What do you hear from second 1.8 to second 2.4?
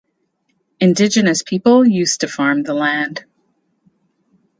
used to